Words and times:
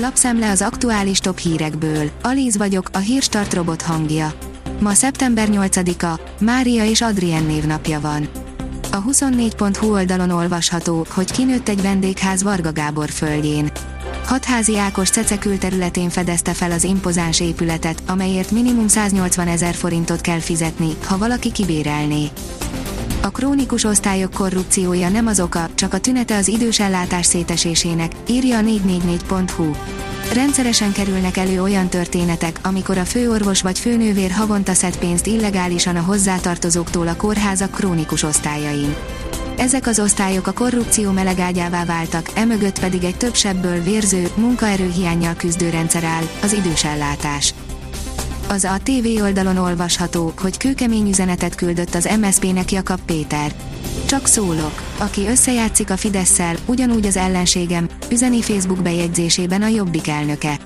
Lapszemle 0.00 0.50
az 0.50 0.62
aktuális 0.62 1.18
top 1.18 1.38
hírekből. 1.38 2.10
Alíz 2.22 2.56
vagyok, 2.56 2.88
a 2.92 2.98
hírstart 2.98 3.54
robot 3.54 3.82
hangja. 3.82 4.32
Ma 4.80 4.92
szeptember 4.92 5.48
8-a, 5.50 6.20
Mária 6.40 6.84
és 6.84 7.00
Adrien 7.00 7.44
névnapja 7.44 8.00
van. 8.00 8.28
A 8.92 9.02
24.hu 9.02 9.92
oldalon 9.92 10.30
olvasható, 10.30 11.06
hogy 11.10 11.32
kinőtt 11.32 11.68
egy 11.68 11.82
vendégház 11.82 12.42
Varga 12.42 12.72
Gábor 12.72 13.10
földjén. 13.10 13.70
Hatházi 14.24 14.78
Ákos 14.78 15.10
Cece 15.10 15.38
külterületén 15.38 16.08
fedezte 16.08 16.52
fel 16.52 16.70
az 16.70 16.84
impozáns 16.84 17.40
épületet, 17.40 18.02
amelyért 18.06 18.50
minimum 18.50 18.88
180 18.88 19.48
ezer 19.48 19.74
forintot 19.74 20.20
kell 20.20 20.40
fizetni, 20.40 20.90
ha 21.06 21.18
valaki 21.18 21.52
kibérelné. 21.52 22.30
A 23.22 23.30
krónikus 23.30 23.84
osztályok 23.84 24.32
korrupciója 24.32 25.08
nem 25.08 25.26
az 25.26 25.40
oka, 25.40 25.68
csak 25.74 25.94
a 25.94 25.98
tünete 25.98 26.36
az 26.36 26.48
idős 26.48 26.80
ellátás 26.80 27.26
szétesésének, 27.26 28.12
írja 28.28 28.58
a 28.58 28.60
444.hu. 28.60 29.70
Rendszeresen 30.32 30.92
kerülnek 30.92 31.36
elő 31.36 31.62
olyan 31.62 31.88
történetek, 31.88 32.58
amikor 32.62 32.98
a 32.98 33.04
főorvos 33.04 33.62
vagy 33.62 33.78
főnővér 33.78 34.30
havonta 34.30 34.74
szed 34.74 34.98
pénzt 34.98 35.26
illegálisan 35.26 35.96
a 35.96 36.00
hozzátartozóktól 36.00 37.08
a 37.08 37.16
kórházak 37.16 37.70
krónikus 37.70 38.22
osztályain. 38.22 38.94
Ezek 39.56 39.86
az 39.86 40.00
osztályok 40.00 40.46
a 40.46 40.52
korrupció 40.52 41.10
melegágyává 41.10 41.84
váltak, 41.84 42.30
emögött 42.34 42.80
pedig 42.80 43.04
egy 43.04 43.16
több 43.16 43.34
sebből 43.34 43.82
vérző, 43.82 44.28
munkaerőhiányjal 44.34 45.34
küzdő 45.34 45.70
rendszer 45.70 46.04
áll, 46.04 46.24
az 46.42 46.52
idősellátás. 46.52 47.54
Az 48.48 48.64
a 48.64 48.76
TV 48.82 49.22
oldalon 49.22 49.56
olvasható, 49.56 50.32
hogy 50.36 50.56
kőkemény 50.56 51.08
üzenetet 51.08 51.54
küldött 51.54 51.94
az 51.94 52.08
MSZP-nek 52.20 52.72
Jakab 52.72 53.00
Péter. 53.00 53.52
Csak 54.06 54.26
szólok, 54.26 54.82
aki 54.98 55.26
összejátszik 55.26 55.90
a 55.90 55.96
fidesz 55.96 56.40
ugyanúgy 56.66 57.06
az 57.06 57.16
ellenségem, 57.16 57.88
üzeni 58.10 58.42
Facebook 58.42 58.82
bejegyzésében 58.82 59.62
a 59.62 59.66
Jobbik 59.66 60.08
elnöke. 60.08 60.58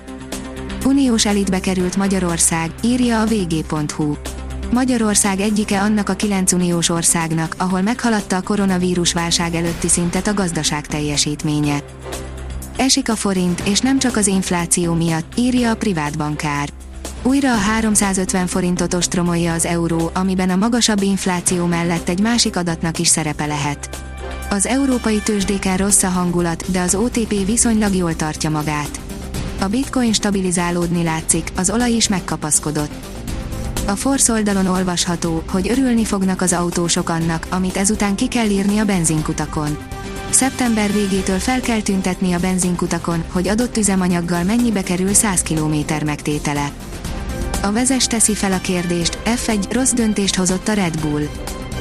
Uniós 0.85 1.25
elitbe 1.25 1.59
került 1.59 1.95
Magyarország, 1.95 2.71
írja 2.83 3.21
a 3.21 3.25
vg.hu. 3.25 4.15
Magyarország 4.71 5.39
egyike 5.39 5.81
annak 5.81 6.09
a 6.09 6.13
kilenc 6.13 6.51
uniós 6.51 6.89
országnak, 6.89 7.55
ahol 7.57 7.81
meghaladta 7.81 8.35
a 8.35 8.41
koronavírus 8.41 9.13
válság 9.13 9.55
előtti 9.55 9.87
szintet 9.87 10.27
a 10.27 10.33
gazdaság 10.33 10.87
teljesítménye. 10.87 11.83
Esik 12.77 13.09
a 13.09 13.15
forint, 13.15 13.59
és 13.59 13.79
nem 13.79 13.99
csak 13.99 14.17
az 14.17 14.27
infláció 14.27 14.93
miatt, 14.93 15.33
írja 15.37 15.71
a 15.71 15.75
privát 15.75 16.17
bankár. 16.17 16.69
Újra 17.25 17.53
a 17.53 17.57
350 17.57 18.47
forintot 18.47 18.93
ostromolja 18.93 19.53
az 19.53 19.65
euró, 19.65 20.09
amiben 20.13 20.49
a 20.49 20.55
magasabb 20.55 21.01
infláció 21.01 21.65
mellett 21.65 22.09
egy 22.09 22.19
másik 22.19 22.55
adatnak 22.55 22.99
is 22.99 23.07
szerepe 23.07 23.45
lehet. 23.45 23.89
Az 24.49 24.65
európai 24.65 25.19
tőzsdéken 25.19 25.77
rossz 25.77 26.03
a 26.03 26.07
hangulat, 26.07 26.71
de 26.71 26.81
az 26.81 26.95
OTP 26.95 27.45
viszonylag 27.45 27.95
jól 27.95 28.15
tartja 28.15 28.49
magát. 28.49 28.99
A 29.59 29.65
bitcoin 29.67 30.13
stabilizálódni 30.13 31.03
látszik, 31.03 31.51
az 31.55 31.69
olaj 31.69 31.91
is 31.91 32.07
megkapaszkodott. 32.07 32.91
A 33.87 33.95
Force 33.95 34.33
oldalon 34.33 34.67
olvasható, 34.67 35.43
hogy 35.49 35.69
örülni 35.69 36.05
fognak 36.05 36.41
az 36.41 36.53
autósok 36.53 37.09
annak, 37.09 37.47
amit 37.49 37.77
ezután 37.77 38.15
ki 38.15 38.27
kell 38.27 38.49
írni 38.49 38.77
a 38.77 38.85
benzinkutakon. 38.85 39.77
Szeptember 40.29 40.91
végétől 40.91 41.39
fel 41.39 41.59
kell 41.59 41.81
tüntetni 41.81 42.33
a 42.33 42.39
benzinkutakon, 42.39 43.23
hogy 43.31 43.47
adott 43.47 43.77
üzemanyaggal 43.77 44.43
mennyibe 44.43 44.83
kerül 44.83 45.13
100 45.13 45.41
km 45.41 46.05
megtétele. 46.05 46.71
A 47.63 47.71
vezes 47.71 48.07
teszi 48.07 48.35
fel 48.35 48.51
a 48.51 48.61
kérdést, 48.61 49.19
F1 49.25 49.65
rossz 49.69 49.91
döntést 49.91 50.35
hozott 50.35 50.67
a 50.67 50.73
Red 50.73 50.99
Bull. 50.99 51.27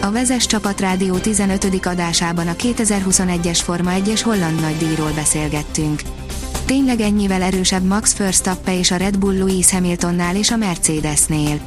A 0.01 0.11
Vezes 0.11 0.47
Csapat 0.47 0.81
Rádió 0.81 1.17
15. 1.17 1.87
adásában 1.87 2.49
a 2.49 2.53
2021-es 2.53 3.59
Forma 3.63 3.91
1-es 3.95 4.21
holland 4.25 4.61
nagydíjról 4.61 5.11
beszélgettünk. 5.11 6.03
Tényleg 6.65 7.01
ennyivel 7.01 7.43
erősebb 7.43 7.83
Max 7.83 8.17
Verstappen 8.17 8.75
és 8.75 8.91
a 8.91 8.97
Red 8.97 9.19
Bull 9.19 9.35
Lewis 9.37 9.71
Hamiltonnál 9.71 10.37
és 10.37 10.51
a 10.51 10.57
Mercedesnél. 10.57 11.61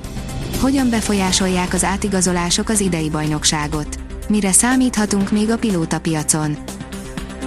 Hogyan 0.60 0.90
befolyásolják 0.90 1.74
az 1.74 1.84
átigazolások 1.84 2.70
az 2.70 2.80
idei 2.80 3.10
bajnokságot? 3.10 4.00
Mire 4.28 4.52
számíthatunk 4.52 5.32
még 5.32 5.50
a 5.50 5.58
pilótapiacon? 5.58 6.58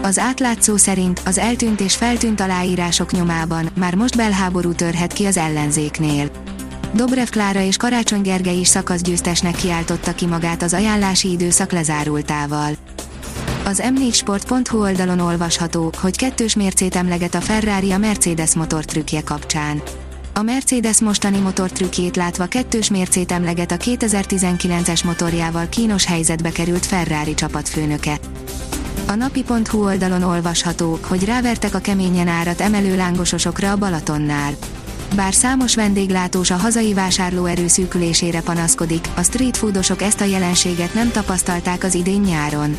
Az 0.03 0.19
átlátszó 0.19 0.77
szerint 0.77 1.21
az 1.25 1.39
eltűnt 1.39 1.81
és 1.81 1.97
feltűnt 1.97 2.41
aláírások 2.41 3.13
nyomában 3.13 3.69
már 3.77 3.95
most 3.95 4.17
belháború 4.17 4.73
törhet 4.73 5.13
ki 5.13 5.25
az 5.25 5.37
ellenzéknél. 5.37 6.31
Dobrev 6.93 7.29
Klára 7.29 7.61
és 7.61 7.77
Karácsony 7.77 8.21
Gergely 8.21 8.59
is 8.59 8.69
szakaszgyőztesnek 8.69 9.55
kiáltotta 9.55 10.15
ki 10.15 10.27
magát 10.27 10.63
az 10.63 10.75
ajánlási 10.75 11.31
időszak 11.31 11.73
lezárultával. 11.73 12.71
Az 13.65 13.83
m4sport.hu 13.85 14.81
oldalon 14.81 15.21
olvasható, 15.21 15.93
hogy 16.01 16.17
kettős 16.17 16.55
mércét 16.55 16.97
emleget 16.97 17.35
a 17.35 17.41
Ferrari 17.41 17.93
a 17.93 17.99
Mercedes 17.99 18.55
motortrükkje 18.55 19.23
kapcsán. 19.23 19.83
A 20.35 20.43
Mercedes 20.43 21.01
mostani 21.01 21.39
motortrükkjét 21.39 22.17
látva 22.17 22.47
kettős 22.47 22.91
mércét 22.91 23.33
emleget 23.33 23.73
a 23.73 23.77
2019-es 23.77 25.05
motorjával 25.05 25.69
kínos 25.69 26.05
helyzetbe 26.05 26.51
került 26.51 26.87
Ferrari 26.87 27.35
csapatfőnöke. 27.35 28.19
A 29.07 29.15
napi.hu 29.15 29.85
oldalon 29.85 30.23
olvasható, 30.23 30.99
hogy 31.03 31.25
rávertek 31.25 31.75
a 31.75 31.79
keményen 31.79 32.29
árat 32.29 32.61
emelő 32.61 32.97
lángososokra 32.97 33.71
a 33.71 33.77
Balatonnál. 33.77 34.53
Bár 35.15 35.35
számos 35.35 35.75
vendéglátós 35.75 36.51
a 36.51 36.57
hazai 36.57 36.95
vásárlóerő 36.95 37.67
szűkülésére 37.67 38.41
panaszkodik, 38.41 39.09
a 39.17 39.23
street 39.23 39.57
foodosok 39.57 40.03
ezt 40.03 40.21
a 40.21 40.25
jelenséget 40.25 40.95
nem 40.95 41.11
tapasztalták 41.11 41.85
az 41.85 41.95
idén 41.95 42.21
nyáron. 42.21 42.77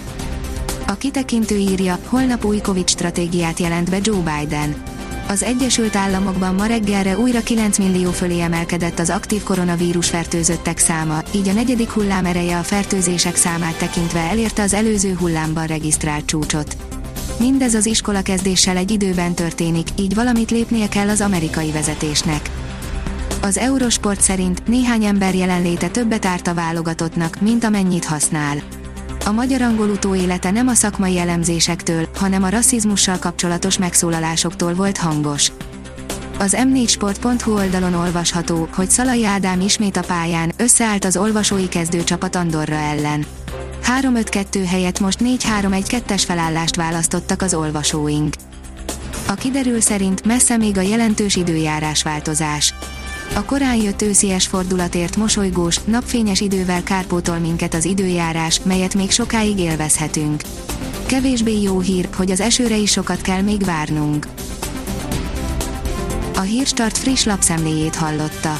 A 0.88 0.94
kitekintő 0.94 1.56
írja, 1.58 2.00
holnap 2.06 2.46
új 2.46 2.58
Covid 2.62 2.90
stratégiát 2.90 3.60
jelent 3.60 3.90
be 3.90 3.98
Joe 4.02 4.18
Biden. 4.18 4.76
Az 5.28 5.44
Egyesült 5.44 5.96
Államokban 5.96 6.56
ma 6.56 6.66
reggelre 6.66 7.18
újra 7.18 7.42
9 7.42 7.78
millió 7.78 8.12
fölé 8.12 8.40
emelkedett 8.40 9.00
az 9.00 9.10
aktív 9.10 9.44
koronavírus 9.44 10.10
fertőzöttek 10.10 10.78
száma, 10.78 11.22
így 11.36 11.48
a 11.48 11.54
negyedik 11.54 11.90
hullám 11.90 12.26
ereje 12.26 12.58
a 12.58 12.64
fertőzések 12.64 13.36
számát 13.36 13.78
tekintve 13.78 14.20
elérte 14.20 14.62
az 14.62 14.74
előző 14.74 15.16
hullámban 15.20 15.68
regisztrált 15.68 16.26
csúcsot. 16.26 16.99
Mindez 17.40 17.74
az 17.74 17.86
iskola 17.86 18.22
kezdéssel 18.22 18.78
egy 18.78 18.92
időben 18.92 19.34
történik, 19.34 19.88
így 19.96 20.16
valamit 20.16 20.52
lépnie 20.52 20.88
kell 20.88 21.10
az 21.10 21.22
amerikai 21.22 21.72
vezetésnek. 21.72 22.50
Az 23.42 23.58
Eurosport 23.58 24.22
szerint 24.22 24.68
néhány 24.68 25.04
ember 25.04 25.36
jelenléte 25.36 25.88
többet 25.88 26.26
árt 26.26 26.48
a 26.48 26.54
válogatottnak, 26.54 27.42
mint 27.42 27.64
amennyit 27.64 28.06
használ. 28.06 28.58
A 29.26 29.32
magyar 29.32 29.62
angol 29.62 29.90
utóélete 29.90 30.52
nem 30.52 30.68
a 30.68 30.74
szakmai 30.74 31.20
elemzésektől, 31.20 32.08
hanem 32.16 32.44
a 32.44 32.50
rasszizmussal 32.50 33.20
kapcsolatos 33.20 33.78
megszólalásoktól 33.78 34.74
volt 34.74 34.98
hangos. 34.98 35.52
Az 36.40 36.58
m4sport.hu 36.58 37.54
oldalon 37.54 37.94
olvasható, 37.94 38.68
hogy 38.74 38.90
Szalai 38.90 39.26
Ádám 39.26 39.62
ismét 39.62 39.98
a 39.98 40.04
pályán, 40.08 40.52
összeállt 40.58 41.06
az 41.06 41.18
olvasói 41.18 41.68
kezdőcsapat 41.68 42.36
Andorra 42.36 42.76
ellen. 42.76 43.26
3-5-2 44.02 44.66
helyett 44.68 45.00
most 45.00 45.20
4-3-1-2-es 45.24 46.24
felállást 46.26 46.76
választottak 46.76 47.42
az 47.42 47.54
olvasóink. 47.54 48.34
A 49.28 49.34
kiderül 49.34 49.82
szerint 49.82 50.26
messze 50.26 50.58
még 50.58 50.78
a 50.78 50.82
jelentős 50.82 51.36
időjárás 51.36 52.04
változás. 52.04 52.74
A 53.36 53.44
korán 53.44 53.76
jött 53.76 54.02
őszies 54.02 54.48
fordulatért 54.48 55.16
mosolygós, 55.16 55.80
napfényes 55.84 56.42
idővel 56.42 56.84
kárpótol 56.84 57.38
minket 57.38 57.74
az 57.74 57.86
időjárás, 57.86 58.62
melyet 58.64 58.96
még 58.96 59.12
sokáig 59.12 59.60
élvezhetünk. 59.60 60.42
Kevésbé 61.06 61.62
jó 61.62 61.80
hír, 61.80 62.10
hogy 62.16 62.32
az 62.32 62.40
esőre 62.40 62.76
is 62.76 62.92
sokat 62.92 63.22
kell 63.22 63.42
még 63.42 63.64
várnunk. 63.64 64.28
A 66.36 66.42
Hírstart 66.42 66.98
friss 66.98 67.24
lapszemléjét 67.24 67.96
hallotta. 67.96 68.60